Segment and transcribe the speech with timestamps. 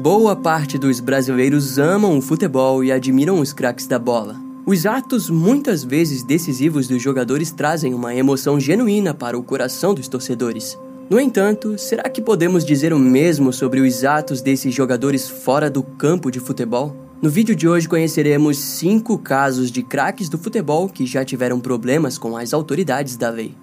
[0.00, 4.36] Boa parte dos brasileiros amam o futebol e admiram os craques da bola.
[4.66, 10.08] Os atos muitas vezes decisivos dos jogadores trazem uma emoção genuína para o coração dos
[10.08, 10.78] torcedores.
[11.08, 15.82] No entanto, será que podemos dizer o mesmo sobre os atos desses jogadores fora do
[15.82, 16.94] campo de futebol?
[17.22, 22.18] No vídeo de hoje conheceremos cinco casos de craques do futebol que já tiveram problemas
[22.18, 23.54] com as autoridades da lei.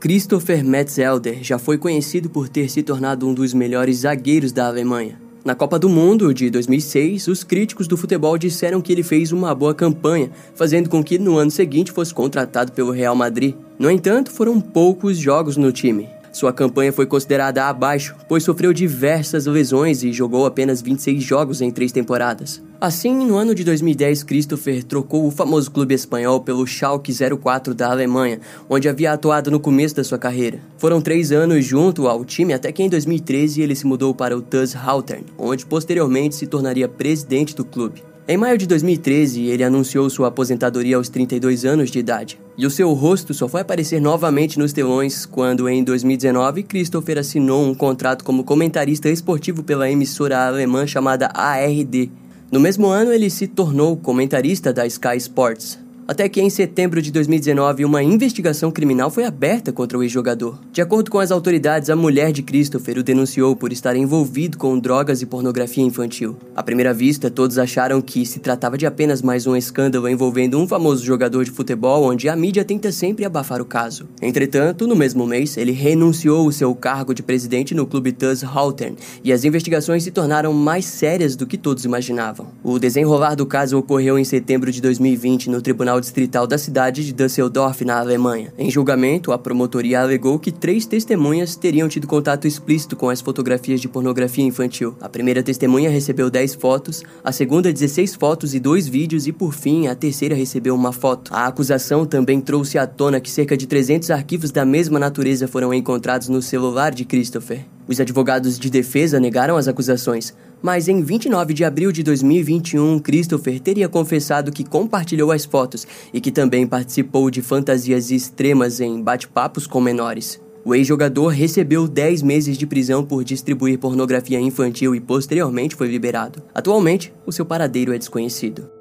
[0.00, 5.20] Christopher Metzelder já foi conhecido por ter se tornado um dos melhores zagueiros da Alemanha.
[5.44, 9.52] Na Copa do Mundo de 2006, os críticos do futebol disseram que ele fez uma
[9.56, 13.56] boa campanha, fazendo com que no ano seguinte fosse contratado pelo Real Madrid.
[13.76, 16.08] No entanto, foram poucos jogos no time.
[16.32, 21.70] Sua campanha foi considerada abaixo, pois sofreu diversas lesões e jogou apenas 26 jogos em
[21.70, 22.62] três temporadas.
[22.80, 27.90] Assim, no ano de 2010, Christopher trocou o famoso clube espanhol pelo Schalke 04 da
[27.90, 28.38] Alemanha,
[28.70, 30.60] onde havia atuado no começo da sua carreira.
[30.76, 34.40] Foram três anos junto ao time até que em 2013 ele se mudou para o
[34.40, 38.02] TuS Haltern, onde posteriormente se tornaria presidente do clube.
[38.30, 42.38] Em maio de 2013, ele anunciou sua aposentadoria aos 32 anos de idade.
[42.58, 47.64] E o seu rosto só foi aparecer novamente nos telões quando, em 2019, Christopher assinou
[47.64, 52.10] um contrato como comentarista esportivo pela emissora alemã chamada ARD.
[52.52, 55.78] No mesmo ano, ele se tornou comentarista da Sky Sports.
[56.08, 60.58] Até que em setembro de 2019, uma investigação criminal foi aberta contra o ex-jogador.
[60.72, 64.78] De acordo com as autoridades, a mulher de Christopher o denunciou por estar envolvido com
[64.78, 66.34] drogas e pornografia infantil.
[66.56, 70.66] À primeira vista, todos acharam que se tratava de apenas mais um escândalo envolvendo um
[70.66, 74.08] famoso jogador de futebol, onde a mídia tenta sempre abafar o caso.
[74.22, 78.96] Entretanto, no mesmo mês, ele renunciou o seu cargo de presidente no clube TuS Haltern
[79.22, 82.46] e as investigações se tornaram mais sérias do que todos imaginavam.
[82.64, 87.04] O desenrolar do caso ocorreu em setembro de 2020 no Tribunal Tribunal Distrital da cidade
[87.04, 88.52] de Düsseldorf, na Alemanha.
[88.56, 93.80] Em julgamento, a promotoria alegou que três testemunhas teriam tido contato explícito com as fotografias
[93.80, 94.96] de pornografia infantil.
[95.00, 99.52] A primeira testemunha recebeu 10 fotos, a segunda 16 fotos e dois vídeos e, por
[99.52, 101.32] fim, a terceira recebeu uma foto.
[101.34, 105.72] A acusação também trouxe à tona que cerca de 300 arquivos da mesma natureza foram
[105.74, 107.77] encontrados no celular de Christopher.
[107.88, 113.58] Os advogados de defesa negaram as acusações, mas em 29 de abril de 2021, Christopher
[113.58, 119.66] teria confessado que compartilhou as fotos e que também participou de fantasias extremas em bate-papos
[119.66, 120.38] com menores.
[120.64, 126.42] O ex-jogador recebeu 10 meses de prisão por distribuir pornografia infantil e posteriormente foi liberado.
[126.54, 128.77] Atualmente, o seu paradeiro é desconhecido.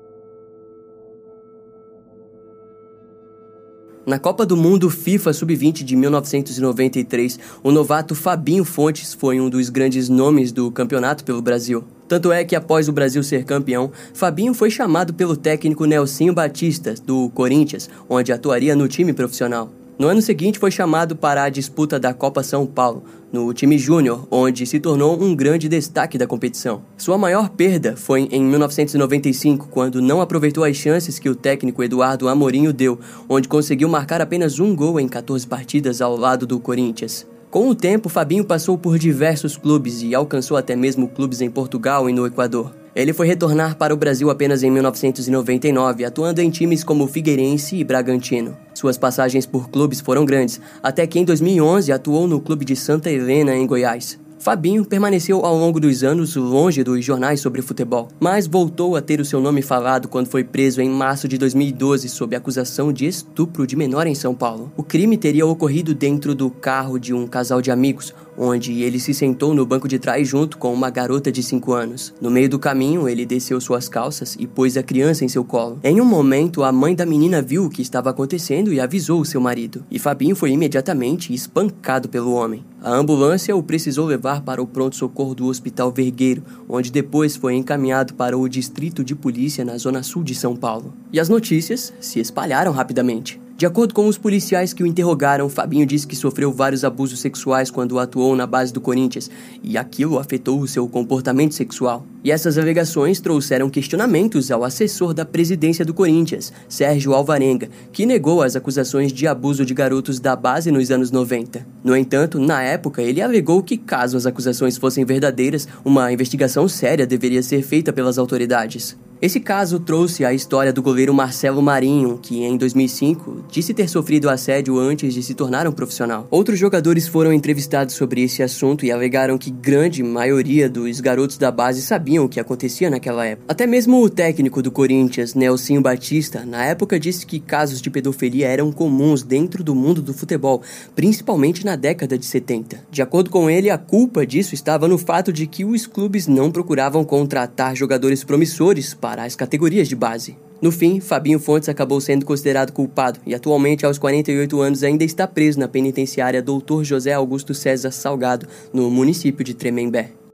[4.08, 9.70] Na Copa do Mundo FIFA Sub-20 de 1993, o novato Fabinho Fontes foi um dos
[9.70, 11.84] grandes nomes do campeonato pelo Brasil.
[12.08, 16.96] Tanto é que após o Brasil ser campeão, Fabinho foi chamado pelo técnico Nelsinho Batista,
[17.06, 19.70] do Corinthians, onde atuaria no time profissional.
[20.00, 23.04] No ano seguinte, foi chamado para a disputa da Copa São Paulo,
[23.34, 26.84] no time júnior, onde se tornou um grande destaque da competição.
[26.96, 32.28] Sua maior perda foi em 1995, quando não aproveitou as chances que o técnico Eduardo
[32.28, 37.26] Amorim deu, onde conseguiu marcar apenas um gol em 14 partidas ao lado do Corinthians.
[37.50, 42.08] Com o tempo, Fabinho passou por diversos clubes e alcançou até mesmo clubes em Portugal
[42.08, 42.72] e no Equador.
[42.98, 47.84] Ele foi retornar para o Brasil apenas em 1999, atuando em times como Figueirense e
[47.84, 48.58] Bragantino.
[48.74, 53.12] Suas passagens por clubes foram grandes, até que em 2011 atuou no clube de Santa
[53.12, 54.18] Helena, em Goiás.
[54.40, 59.20] Fabinho permaneceu ao longo dos anos longe dos jornais sobre futebol, mas voltou a ter
[59.20, 63.68] o seu nome falado quando foi preso em março de 2012 sob acusação de estupro
[63.68, 64.72] de menor em São Paulo.
[64.78, 69.14] O crime teria ocorrido dentro do carro de um casal de amigos, onde ele se
[69.14, 72.14] sentou no banco de trás junto com uma garota de 5 anos.
[72.22, 75.80] No meio do caminho, ele desceu suas calças e pôs a criança em seu colo.
[75.84, 79.42] Em um momento, a mãe da menina viu o que estava acontecendo e avisou seu
[79.42, 79.84] marido.
[79.90, 82.64] E Fabinho foi imediatamente espancado pelo homem.
[82.82, 88.14] A ambulância o precisou levar para o pronto-socorro do Hospital Vergueiro, onde depois foi encaminhado
[88.14, 90.94] para o Distrito de Polícia na zona sul de São Paulo.
[91.12, 93.42] E as notícias se espalharam rapidamente.
[93.58, 97.72] De acordo com os policiais que o interrogaram, Fabinho disse que sofreu vários abusos sexuais
[97.72, 99.32] quando atuou na base do Corinthians
[99.64, 102.06] e aquilo afetou o seu comportamento sexual.
[102.28, 108.44] E essas alegações trouxeram questionamentos ao assessor da presidência do Corinthians, Sérgio Alvarenga, que negou
[108.44, 111.66] as acusações de abuso de garotos da base nos anos 90.
[111.82, 117.08] No entanto, na época, ele alegou que, caso as acusações fossem verdadeiras, uma investigação séria
[117.08, 118.98] deveria ser feita pelas autoridades.
[119.20, 124.30] Esse caso trouxe a história do goleiro Marcelo Marinho, que em 2005 disse ter sofrido
[124.30, 126.28] assédio antes de se tornar um profissional.
[126.30, 131.50] Outros jogadores foram entrevistados sobre esse assunto e alegaram que grande maioria dos garotos da
[131.50, 133.46] base sabiam sabiam o que acontecia naquela época.
[133.48, 138.48] Até mesmo o técnico do Corinthians, Nelsinho Batista, na época disse que casos de pedofilia
[138.48, 140.62] eram comuns dentro do mundo do futebol,
[140.96, 142.82] principalmente na década de 70.
[142.90, 146.52] De acordo com ele, a culpa disso estava no fato de que os clubes não
[146.52, 150.36] procuravam contratar jogadores promissores para as categorias de base.
[150.60, 155.28] No fim, Fabinho Fontes acabou sendo considerado culpado e atualmente, aos 48 anos, ainda está
[155.28, 156.84] preso na penitenciária Dr.
[156.84, 160.27] José Augusto César Salgado, no município de Tremembé.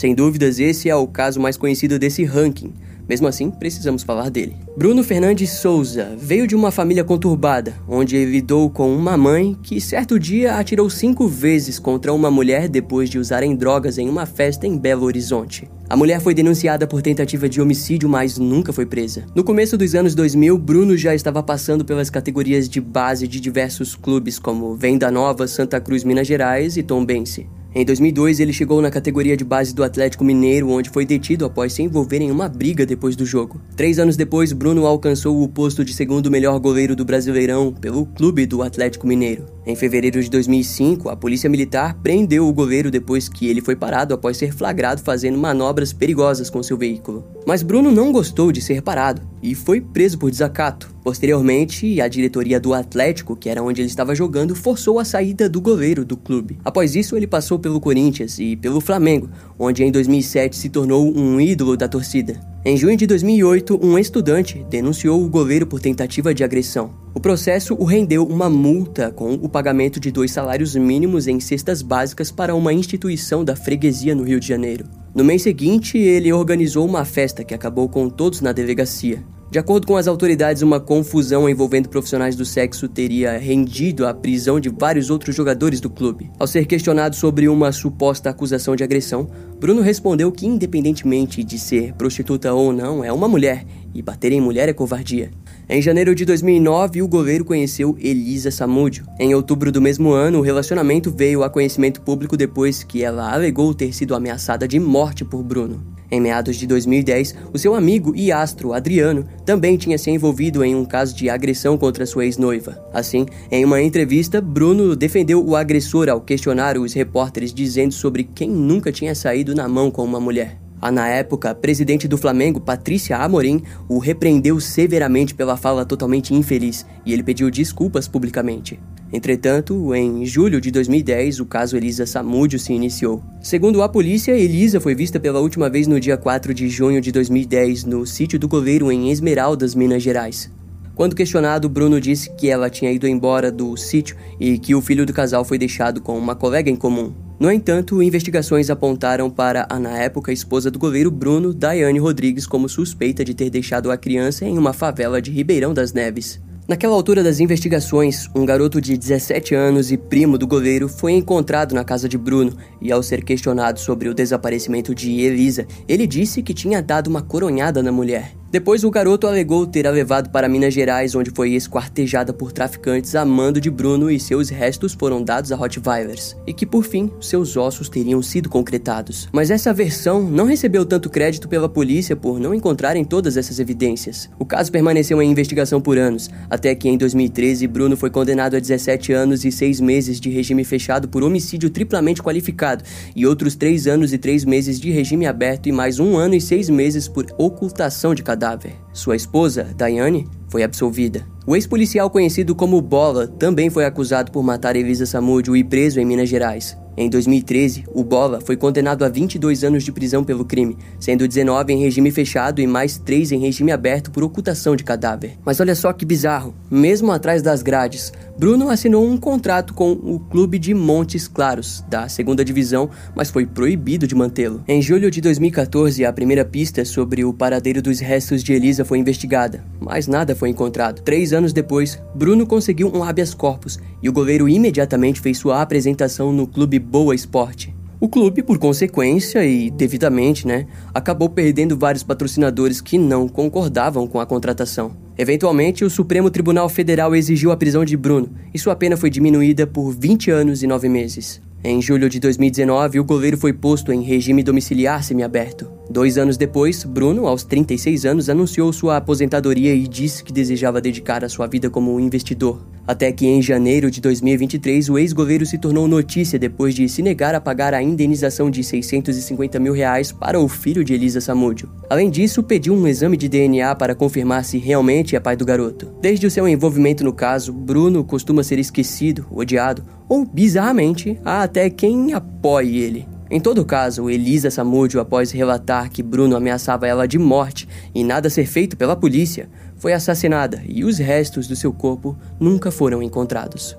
[0.00, 2.72] Sem dúvidas, esse é o caso mais conhecido desse ranking.
[3.06, 4.56] Mesmo assim, precisamos falar dele.
[4.74, 10.18] Bruno Fernandes Souza veio de uma família conturbada, onde lidou com uma mãe que certo
[10.18, 14.78] dia atirou cinco vezes contra uma mulher depois de usarem drogas em uma festa em
[14.78, 15.68] Belo Horizonte.
[15.86, 19.26] A mulher foi denunciada por tentativa de homicídio, mas nunca foi presa.
[19.34, 23.94] No começo dos anos 2000, Bruno já estava passando pelas categorias de base de diversos
[23.94, 27.46] clubes como Venda Nova, Santa Cruz, Minas Gerais e Tombense.
[27.72, 31.72] Em 2002, ele chegou na categoria de base do Atlético Mineiro, onde foi detido após
[31.72, 33.60] se envolver em uma briga depois do jogo.
[33.76, 38.44] Três anos depois, Bruno alcançou o posto de segundo melhor goleiro do Brasileirão pelo clube
[38.44, 39.46] do Atlético Mineiro.
[39.64, 44.12] Em fevereiro de 2005, a polícia militar prendeu o goleiro depois que ele foi parado
[44.12, 47.24] após ser flagrado fazendo manobras perigosas com seu veículo.
[47.46, 50.92] Mas Bruno não gostou de ser parado e foi preso por desacato.
[51.02, 55.60] Posteriormente, a diretoria do Atlético, que era onde ele estava jogando, forçou a saída do
[55.60, 56.58] goleiro do clube.
[56.64, 61.40] Após isso, ele passou pelo Corinthians e pelo Flamengo, onde em 2007 se tornou um
[61.40, 62.40] ídolo da torcida.
[62.62, 66.90] Em junho de 2008, um estudante denunciou o goleiro por tentativa de agressão.
[67.14, 71.80] O processo o rendeu uma multa com o pagamento de dois salários mínimos em cestas
[71.80, 74.84] básicas para uma instituição da freguesia no Rio de Janeiro.
[75.14, 79.24] No mês seguinte, ele organizou uma festa que acabou com todos na delegacia.
[79.50, 84.60] De acordo com as autoridades, uma confusão envolvendo profissionais do sexo teria rendido a prisão
[84.60, 86.30] de vários outros jogadores do clube.
[86.38, 91.92] Ao ser questionado sobre uma suposta acusação de agressão, Bruno respondeu que, independentemente de ser
[91.94, 95.32] prostituta ou não, é uma mulher e bater em mulher é covardia.
[95.72, 99.06] Em janeiro de 2009, o goleiro conheceu Elisa Samúdio.
[99.20, 103.72] Em outubro do mesmo ano, o relacionamento veio a conhecimento público depois que ela alegou
[103.72, 105.80] ter sido ameaçada de morte por Bruno.
[106.10, 110.74] Em meados de 2010, o seu amigo e astro Adriano também tinha se envolvido em
[110.74, 112.84] um caso de agressão contra sua ex-noiva.
[112.92, 118.50] Assim, em uma entrevista, Bruno defendeu o agressor ao questionar os repórteres dizendo sobre quem
[118.50, 120.58] nunca tinha saído na mão com uma mulher.
[120.80, 126.86] A na época presidente do Flamengo, Patrícia Amorim, o repreendeu severamente pela fala totalmente infeliz
[127.04, 128.80] e ele pediu desculpas publicamente.
[129.12, 133.22] Entretanto, em julho de 2010, o caso Elisa Samúdio se iniciou.
[133.42, 137.12] Segundo a polícia, Elisa foi vista pela última vez no dia 4 de junho de
[137.12, 140.50] 2010 no sítio do goleiro em Esmeraldas, Minas Gerais.
[140.94, 145.04] Quando questionado, Bruno disse que ela tinha ido embora do sítio e que o filho
[145.04, 147.29] do casal foi deixado com uma colega em comum.
[147.40, 152.68] No entanto, investigações apontaram para a na época esposa do goleiro Bruno, Daiane Rodrigues, como
[152.68, 156.38] suspeita de ter deixado a criança em uma favela de Ribeirão das Neves.
[156.68, 161.74] Naquela altura das investigações, um garoto de 17 anos e primo do goleiro foi encontrado
[161.74, 166.42] na casa de Bruno e, ao ser questionado sobre o desaparecimento de Elisa, ele disse
[166.42, 168.39] que tinha dado uma coronhada na mulher.
[168.50, 173.14] Depois, o garoto alegou ter a levado para Minas Gerais, onde foi esquartejada por traficantes
[173.14, 177.12] a mando de Bruno e seus restos foram dados a Rottweilers, e que por fim
[177.20, 179.28] seus ossos teriam sido concretados.
[179.30, 184.28] Mas essa versão não recebeu tanto crédito pela polícia por não encontrarem todas essas evidências.
[184.36, 188.60] O caso permaneceu em investigação por anos, até que em 2013 Bruno foi condenado a
[188.60, 192.82] 17 anos e 6 meses de regime fechado por homicídio triplamente qualificado
[193.14, 196.40] e outros 3 anos e 3 meses de regime aberto e mais um ano e
[196.40, 198.72] 6 meses por ocultação de cadáver cadáver.
[198.92, 201.26] Sua esposa, Diane, foi absolvida.
[201.46, 206.04] O ex-policial conhecido como Bola também foi acusado por matar Elisa Samúdio e preso em
[206.06, 206.76] Minas Gerais.
[206.96, 211.72] Em 2013, o Bola foi condenado a 22 anos de prisão pelo crime, sendo 19
[211.72, 215.38] em regime fechado e mais 3 em regime aberto por ocultação de cadáver.
[215.44, 220.18] Mas olha só que bizarro, mesmo atrás das grades, Bruno assinou um contrato com o
[220.18, 224.64] clube de Montes Claros, da segunda divisão, mas foi proibido de mantê-lo.
[224.66, 228.96] Em julho de 2014, a primeira pista sobre o paradeiro dos restos de Elisa foi
[228.96, 231.02] investigada, mas nada foi encontrado.
[231.02, 236.32] Três anos depois, Bruno conseguiu um habeas corpus e o goleiro imediatamente fez sua apresentação
[236.32, 237.74] no clube Boa Esporte.
[238.00, 244.18] O clube, por consequência e devidamente, né, acabou perdendo vários patrocinadores que não concordavam com
[244.18, 244.96] a contratação.
[245.20, 249.66] Eventualmente, o Supremo Tribunal Federal exigiu a prisão de Bruno e sua pena foi diminuída
[249.66, 251.42] por 20 anos e 9 meses.
[251.62, 255.79] Em julho de 2019, o goleiro foi posto em regime domiciliar semiaberto.
[255.90, 261.24] Dois anos depois, Bruno, aos 36 anos, anunciou sua aposentadoria e disse que desejava dedicar
[261.24, 262.64] a sua vida como investidor.
[262.86, 267.34] Até que em janeiro de 2023, o ex-goleiro se tornou notícia depois de se negar
[267.34, 271.68] a pagar a indenização de 650 mil reais para o filho de Elisa Samúdio.
[271.90, 275.92] Além disso, pediu um exame de DNA para confirmar se realmente é pai do garoto.
[276.00, 281.68] Desde o seu envolvimento no caso, Bruno costuma ser esquecido, odiado ou, bizarramente, há até
[281.68, 283.19] quem apoie ele.
[283.30, 288.28] Em todo caso, Elisa Samúdio, após relatar que Bruno ameaçava ela de morte e nada
[288.28, 293.78] ser feito pela polícia, foi assassinada e os restos do seu corpo nunca foram encontrados.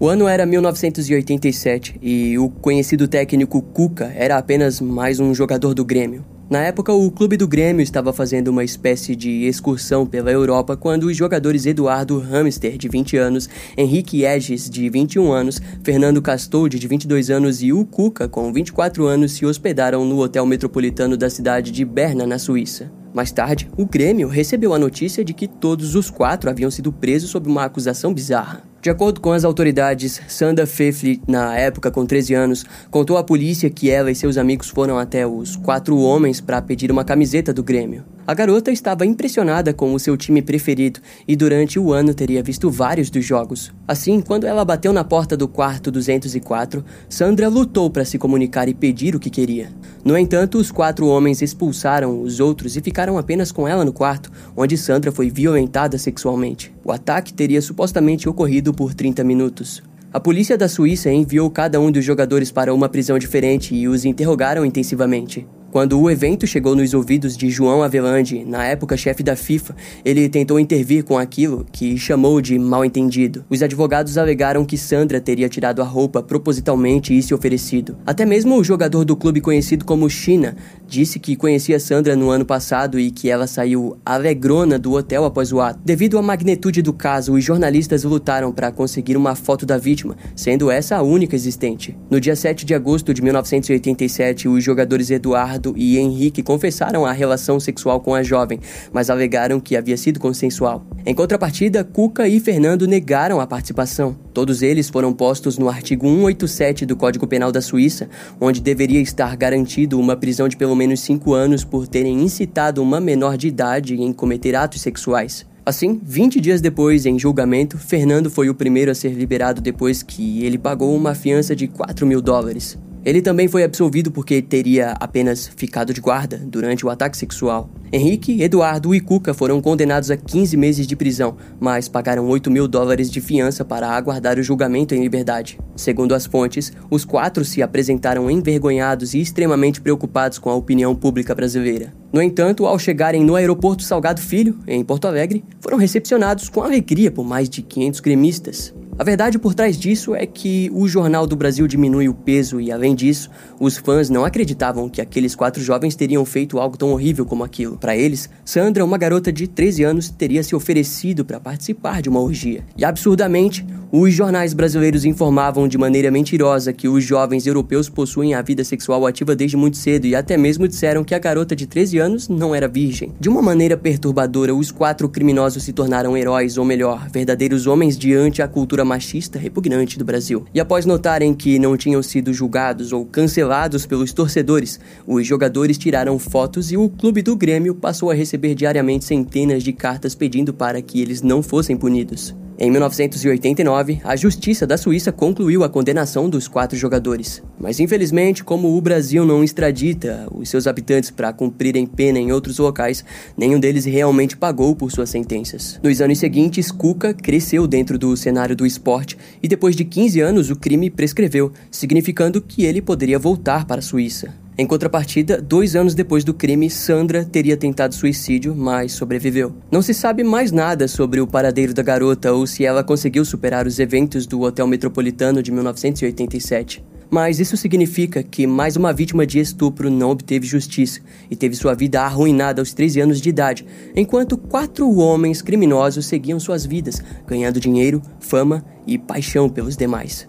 [0.00, 5.84] O ano era 1987 e o conhecido técnico Cuca era apenas mais um jogador do
[5.84, 6.37] Grêmio.
[6.50, 11.04] Na época, o clube do Grêmio estava fazendo uma espécie de excursão pela Europa quando
[11.04, 16.88] os jogadores Eduardo Hamster, de 20 anos, Henrique Eges, de 21 anos, Fernando Castoldi, de
[16.88, 21.70] 22 anos e o Cuca, com 24 anos, se hospedaram no hotel metropolitano da cidade
[21.70, 22.90] de Berna, na Suíça.
[23.18, 27.30] Mais tarde, o Grêmio recebeu a notícia de que todos os quatro haviam sido presos
[27.30, 28.62] sob uma acusação bizarra.
[28.80, 33.68] De acordo com as autoridades, Sandra Fefli, na época com 13 anos, contou à polícia
[33.68, 37.64] que ela e seus amigos foram até os quatro homens para pedir uma camiseta do
[37.64, 38.04] Grêmio.
[38.24, 42.70] A garota estava impressionada com o seu time preferido e durante o ano teria visto
[42.70, 43.72] vários dos jogos.
[43.86, 48.74] Assim, quando ela bateu na porta do quarto 204, Sandra lutou para se comunicar e
[48.74, 49.72] pedir o que queria.
[50.04, 54.30] No entanto, os quatro homens expulsaram os outros e ficaram apenas com ela no quarto,
[54.56, 56.74] onde Sandra foi violentada sexualmente.
[56.84, 59.82] O ataque teria supostamente ocorrido por 30 minutos.
[60.12, 64.04] A polícia da Suíça enviou cada um dos jogadores para uma prisão diferente e os
[64.04, 65.46] interrogaram intensivamente.
[65.78, 70.28] Quando o evento chegou nos ouvidos de João Avelange, na época chefe da FIFA, ele
[70.28, 73.44] tentou intervir com aquilo que chamou de mal-entendido.
[73.48, 77.96] Os advogados alegaram que Sandra teria tirado a roupa propositalmente e se oferecido.
[78.04, 82.44] Até mesmo o jogador do clube conhecido como China disse que conhecia Sandra no ano
[82.44, 85.78] passado e que ela saiu alegrona do hotel após o ato.
[85.84, 90.72] Devido à magnitude do caso, os jornalistas lutaram para conseguir uma foto da vítima, sendo
[90.72, 91.96] essa a única existente.
[92.10, 97.58] No dia 7 de agosto de 1987, os jogadores Eduardo E Henrique confessaram a relação
[97.58, 98.60] sexual com a jovem,
[98.92, 100.84] mas alegaram que havia sido consensual.
[101.04, 104.16] Em contrapartida, Cuca e Fernando negaram a participação.
[104.32, 108.08] Todos eles foram postos no artigo 187 do Código Penal da Suíça,
[108.40, 113.00] onde deveria estar garantido uma prisão de pelo menos cinco anos por terem incitado uma
[113.00, 115.46] menor de idade em cometer atos sexuais.
[115.68, 120.42] Assim, 20 dias depois, em julgamento, Fernando foi o primeiro a ser liberado depois que
[120.42, 122.78] ele pagou uma fiança de 4 mil dólares.
[123.08, 127.70] Ele também foi absolvido porque teria apenas ficado de guarda durante o ataque sexual.
[127.90, 132.68] Henrique, Eduardo e Cuca foram condenados a 15 meses de prisão, mas pagaram 8 mil
[132.68, 135.58] dólares de fiança para aguardar o julgamento em liberdade.
[135.74, 141.34] Segundo as fontes, os quatro se apresentaram envergonhados e extremamente preocupados com a opinião pública
[141.34, 141.94] brasileira.
[142.10, 147.10] No entanto, ao chegarem no aeroporto Salgado Filho, em Porto Alegre, foram recepcionados com alegria
[147.10, 148.74] por mais de 500 gremistas.
[148.98, 152.72] A verdade por trás disso é que o Jornal do Brasil diminui o peso e,
[152.72, 157.24] além disso, os fãs não acreditavam que aqueles quatro jovens teriam feito algo tão horrível
[157.24, 157.78] como aquilo.
[157.78, 162.20] Para eles, Sandra, uma garota de 13 anos, teria se oferecido para participar de uma
[162.20, 162.64] orgia.
[162.76, 168.42] E absurdamente, os jornais brasileiros informavam de maneira mentirosa que os jovens europeus possuem a
[168.42, 171.97] vida sexual ativa desde muito cedo e até mesmo disseram que a garota de 13
[171.98, 173.12] anos não era virgem.
[173.18, 178.42] De uma maneira perturbadora, os quatro criminosos se tornaram heróis, ou melhor, verdadeiros homens diante
[178.42, 180.44] a cultura machista repugnante do Brasil.
[180.54, 186.18] E após notarem que não tinham sido julgados ou cancelados pelos torcedores, os jogadores tiraram
[186.18, 190.80] fotos e o clube do Grêmio passou a receber diariamente centenas de cartas pedindo para
[190.82, 192.34] que eles não fossem punidos.
[192.60, 197.40] Em 1989, a Justiça da Suíça concluiu a condenação dos quatro jogadores.
[197.56, 202.58] Mas infelizmente, como o Brasil não extradita os seus habitantes para cumprirem pena em outros
[202.58, 203.04] locais,
[203.36, 205.78] nenhum deles realmente pagou por suas sentenças.
[205.80, 210.50] Nos anos seguintes, Cuca cresceu dentro do cenário do esporte e depois de 15 anos
[210.50, 214.34] o crime prescreveu, significando que ele poderia voltar para a Suíça.
[214.60, 219.54] Em contrapartida, dois anos depois do crime, Sandra teria tentado suicídio, mas sobreviveu.
[219.70, 223.68] Não se sabe mais nada sobre o paradeiro da garota ou se ela conseguiu superar
[223.68, 226.84] os eventos do Hotel Metropolitano de 1987.
[227.08, 231.00] Mas isso significa que mais uma vítima de estupro não obteve justiça
[231.30, 236.40] e teve sua vida arruinada aos 13 anos de idade, enquanto quatro homens criminosos seguiam
[236.40, 240.26] suas vidas, ganhando dinheiro, fama e paixão pelos demais.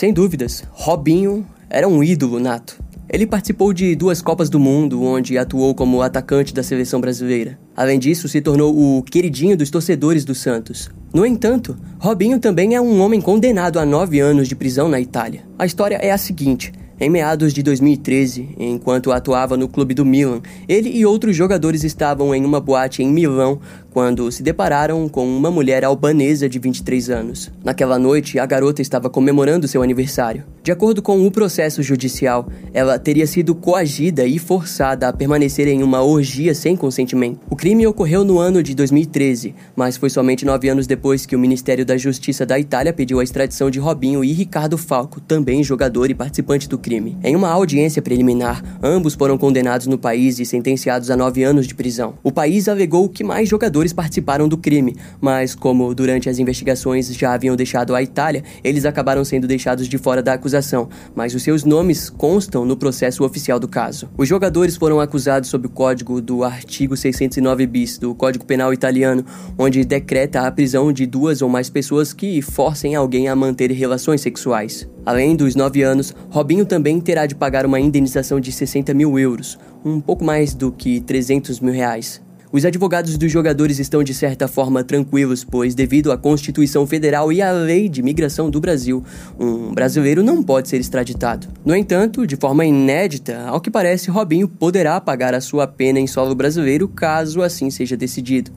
[0.00, 2.82] Sem dúvidas, Robinho era um ídolo nato.
[3.06, 7.58] Ele participou de duas Copas do Mundo, onde atuou como atacante da seleção brasileira.
[7.76, 10.88] Além disso, se tornou o queridinho dos torcedores do Santos.
[11.12, 15.42] No entanto, Robinho também é um homem condenado a nove anos de prisão na Itália.
[15.58, 20.42] A história é a seguinte: em meados de 2013, enquanto atuava no clube do Milan,
[20.68, 23.58] ele e outros jogadores estavam em uma boate em Milão
[23.90, 27.50] quando se depararam com uma mulher albanesa de 23 anos.
[27.64, 30.44] Naquela noite, a garota estava comemorando seu aniversário.
[30.62, 35.82] De acordo com o processo judicial, ela teria sido coagida e forçada a permanecer em
[35.82, 37.40] uma orgia sem consentimento.
[37.48, 41.38] O crime ocorreu no ano de 2013, mas foi somente nove anos depois que o
[41.38, 46.10] Ministério da Justiça da Itália pediu a extradição de Robinho e Ricardo Falco, também jogador
[46.10, 47.16] e participante do crime.
[47.24, 51.74] Em uma audiência preliminar, ambos foram condenados no país e sentenciados a nove anos de
[51.74, 52.14] prisão.
[52.22, 57.08] O país alegou que mais jogadores jogadores participaram do crime, mas como durante as investigações
[57.14, 61.42] já haviam deixado a Itália, eles acabaram sendo deixados de fora da acusação, mas os
[61.42, 64.08] seus nomes constam no processo oficial do caso.
[64.16, 69.24] Os jogadores foram acusados sob o código do artigo 609 bis do Código Penal italiano,
[69.58, 74.20] onde decreta a prisão de duas ou mais pessoas que forcem alguém a manter relações
[74.20, 74.88] sexuais.
[75.06, 79.58] Além dos nove anos, Robinho também terá de pagar uma indenização de 60 mil euros,
[79.84, 82.20] um pouco mais do que 300 mil reais.
[82.52, 87.40] Os advogados dos jogadores estão de certa forma tranquilos, pois, devido à Constituição Federal e
[87.40, 89.04] à Lei de Migração do Brasil,
[89.38, 91.46] um brasileiro não pode ser extraditado.
[91.64, 96.08] No entanto, de forma inédita, ao que parece, Robinho poderá pagar a sua pena em
[96.08, 98.50] solo brasileiro caso assim seja decidido.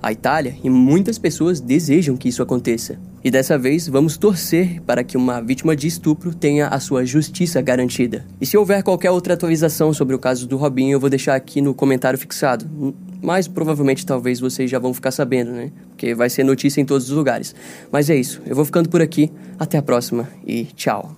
[0.00, 2.98] A Itália e muitas pessoas desejam que isso aconteça.
[3.22, 7.60] E dessa vez vamos torcer para que uma vítima de estupro tenha a sua justiça
[7.60, 8.24] garantida.
[8.40, 11.60] E se houver qualquer outra atualização sobre o caso do Robinho, eu vou deixar aqui
[11.60, 12.94] no comentário fixado.
[13.20, 15.72] Mas provavelmente talvez vocês já vão ficar sabendo, né?
[15.88, 17.54] Porque vai ser notícia em todos os lugares.
[17.90, 19.32] Mas é isso, eu vou ficando por aqui.
[19.58, 21.16] Até a próxima e tchau.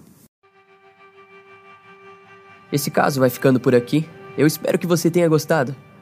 [2.72, 4.06] Esse caso vai ficando por aqui.
[4.38, 5.76] Eu espero que você tenha gostado.